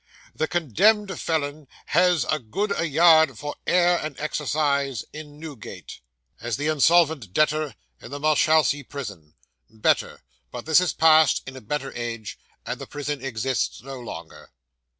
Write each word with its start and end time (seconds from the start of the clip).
The 0.33 0.47
condemned 0.47 1.19
felon 1.19 1.67
has 1.85 2.25
as 2.25 2.41
good 2.49 2.71
a 2.75 2.87
yard 2.87 3.37
for 3.37 3.55
air 3.67 3.99
and 3.99 4.19
exercise 4.19 5.05
in 5.13 5.39
Newgate, 5.39 5.99
as 6.39 6.57
the 6.57 6.65
insolvent 6.69 7.33
debtor 7.33 7.75
in 8.01 8.09
the 8.09 8.19
Marshalsea 8.19 8.83
Prison. 8.85 9.35
[Better. 9.69 10.23
But 10.49 10.65
this 10.65 10.81
is 10.81 10.93
past, 10.93 11.43
in 11.45 11.55
a 11.55 11.61
better 11.61 11.93
age, 11.93 12.39
and 12.65 12.81
the 12.81 12.87
prison 12.87 13.23
exists 13.23 13.83
no 13.83 13.99
longer. 13.99 14.49